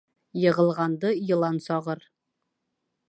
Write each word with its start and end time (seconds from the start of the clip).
Йығылғанды 0.43 1.11
йылан 1.27 1.61
сағыр. 1.67 2.03